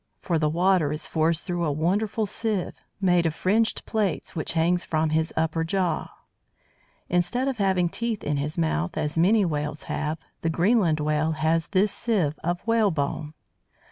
[0.19, 4.83] For the water is forced through a wonderful sieve, made of fringed plates, which hangs
[4.83, 6.07] from his upper jaw.
[7.07, 11.67] Instead of having teeth in his mouth, as many Whales have, the Greenland Whale has
[11.67, 13.35] this sieve of "whalebone."